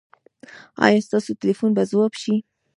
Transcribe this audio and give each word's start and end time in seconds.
ایا 0.85 1.05
ستاسو 1.07 1.31
ټیلیفون 1.39 1.71
به 1.77 1.83
ځواب 1.91 2.13
شي؟ 2.21 2.35